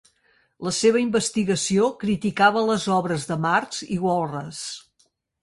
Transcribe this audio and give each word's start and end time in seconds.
La 0.67 0.71
seva 0.77 1.01
investigació 1.01 1.89
criticava 2.05 2.65
les 2.71 2.89
obres 2.97 3.29
de 3.33 3.39
Marx 3.45 3.85
i 3.99 4.01
Walras. 4.09 4.65